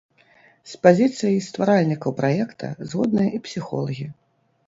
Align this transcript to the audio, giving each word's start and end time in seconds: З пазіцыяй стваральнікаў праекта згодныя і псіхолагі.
З 0.71 0.79
пазіцыяй 0.85 1.35
стваральнікаў 1.49 2.15
праекта 2.21 2.67
згодныя 2.93 3.29
і 3.39 3.43
псіхолагі. 3.49 4.07